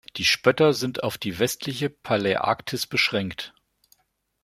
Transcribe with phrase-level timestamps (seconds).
[0.15, 3.53] Die Spötter sind auf die westliche Paläarktis beschränkt.